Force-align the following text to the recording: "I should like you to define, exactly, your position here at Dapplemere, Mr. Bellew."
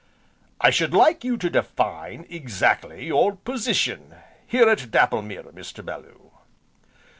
"I 0.59 0.71
should 0.71 0.95
like 0.95 1.23
you 1.23 1.37
to 1.37 1.47
define, 1.47 2.25
exactly, 2.27 3.05
your 3.05 3.35
position 3.35 4.15
here 4.47 4.67
at 4.67 4.89
Dapplemere, 4.89 5.53
Mr. 5.53 5.85
Bellew." 5.85 6.31